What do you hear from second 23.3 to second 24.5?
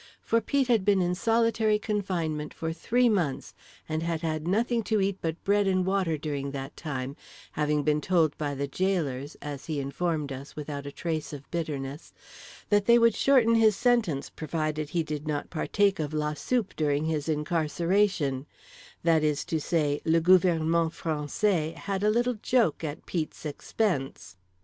expense.